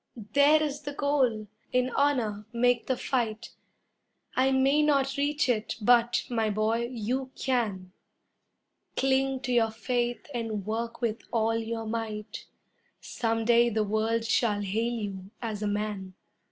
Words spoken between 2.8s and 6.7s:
the fight. I may not reach it but, my